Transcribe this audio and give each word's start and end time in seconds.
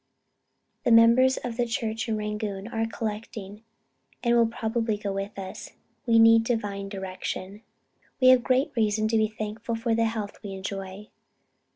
The 0.83 0.89
members 0.89 1.37
of 1.37 1.57
the 1.57 1.67
church 1.67 2.09
in 2.09 2.17
Rangoon 2.17 2.67
are 2.69 2.87
collecting 2.87 3.61
and 4.23 4.35
will 4.35 4.47
probably 4.47 4.97
go 4.97 5.13
with 5.13 5.37
us. 5.37 5.73
We 6.07 6.17
need 6.17 6.43
divine 6.43 6.89
direction. 6.89 7.61
"We 8.19 8.29
have 8.29 8.41
great 8.41 8.71
reason 8.75 9.07
to 9.09 9.17
be 9.17 9.27
thankful 9.27 9.75
for 9.75 9.93
the 9.93 10.05
health 10.05 10.41
we 10.41 10.53
enjoy. 10.53 11.09